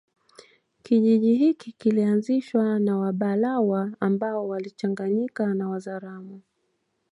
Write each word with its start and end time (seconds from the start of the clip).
Kijiji 0.83 1.35
hiki 1.35 1.71
kilianzishwa 1.71 2.79
na 2.79 2.97
Wabalawa 2.97 3.91
ambao 3.99 4.47
walichanganyika 4.47 5.53
na 5.53 5.69
Wazaramo 5.69 6.41